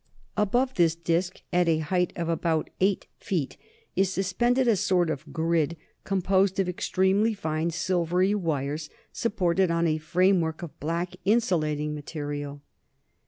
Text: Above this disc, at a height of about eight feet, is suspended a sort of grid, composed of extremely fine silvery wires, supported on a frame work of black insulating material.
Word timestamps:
Above 0.35 0.73
this 0.73 0.95
disc, 0.95 1.41
at 1.53 1.67
a 1.69 1.77
height 1.77 2.11
of 2.15 2.27
about 2.27 2.71
eight 2.79 3.05
feet, 3.19 3.55
is 3.95 4.09
suspended 4.11 4.67
a 4.67 4.75
sort 4.75 5.11
of 5.11 5.31
grid, 5.31 5.77
composed 6.05 6.59
of 6.59 6.67
extremely 6.67 7.35
fine 7.35 7.69
silvery 7.69 8.33
wires, 8.33 8.89
supported 9.13 9.69
on 9.69 9.85
a 9.85 9.99
frame 9.99 10.41
work 10.41 10.63
of 10.63 10.79
black 10.79 11.15
insulating 11.23 11.93
material. 11.93 12.63